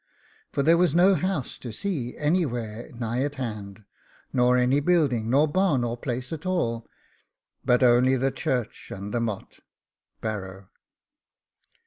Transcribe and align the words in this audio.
For 0.51 0.63
there 0.63 0.79
was 0.79 0.95
no 0.95 1.13
house 1.13 1.59
to 1.59 1.71
see 1.71 2.17
anywhere 2.17 2.89
nigh 2.91 3.29
hand, 3.35 3.83
or 4.33 4.57
any 4.57 4.79
building, 4.79 5.31
or 5.31 5.47
barn, 5.47 5.83
or 5.83 5.95
place 5.95 6.33
at 6.33 6.43
all, 6.43 6.89
but 7.63 7.83
only 7.83 8.17
the 8.17 8.31
church 8.31 8.89
and 8.89 9.13
the 9.13 9.21
MOTE 9.21 9.59
(BARROW). 10.19 10.69